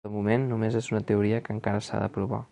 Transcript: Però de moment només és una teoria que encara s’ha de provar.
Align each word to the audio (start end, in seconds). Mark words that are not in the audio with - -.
Però 0.03 0.09
de 0.11 0.19
moment 0.19 0.45
només 0.51 0.77
és 0.79 0.87
una 0.93 1.01
teoria 1.11 1.41
que 1.47 1.55
encara 1.57 1.83
s’ha 1.89 2.01
de 2.05 2.09
provar. 2.17 2.39